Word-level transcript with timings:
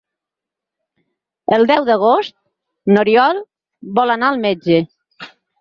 El 1.57 1.67
deu 1.73 1.85
d'agost 1.91 2.35
n'Oriol 2.95 3.43
vol 4.01 4.15
anar 4.19 4.31
al 4.33 4.45
metge. 4.49 4.85